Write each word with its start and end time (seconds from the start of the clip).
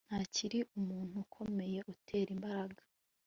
ntakiri 0.07 0.59
umuntu 0.79 1.13
ukomeye 1.25 1.79
utera 1.93 2.29
imbaraga 2.35 2.81